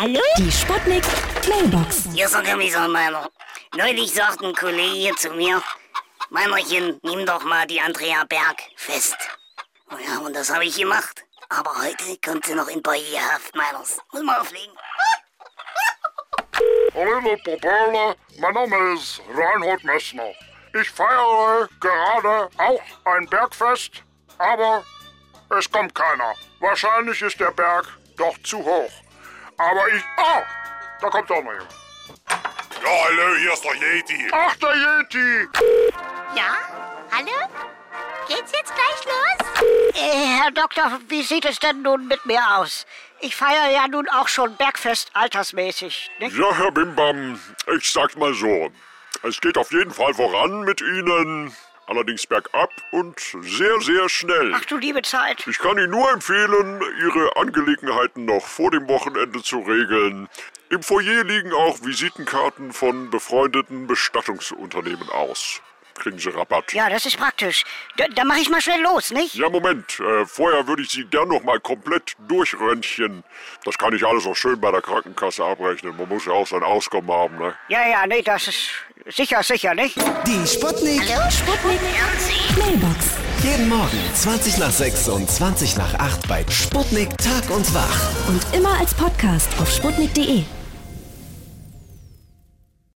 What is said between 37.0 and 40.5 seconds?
Hallo? Geht's jetzt gleich los? Äh, Herr